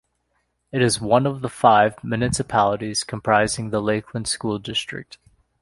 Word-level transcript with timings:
It 0.71 0.81
is 0.81 0.99
one 0.99 1.27
of 1.27 1.41
the 1.41 1.47
five 1.47 2.03
municipalities 2.03 3.03
comprising 3.03 3.69
the 3.69 3.79
Lakeland 3.79 4.27
School 4.27 4.57
District. 4.57 5.19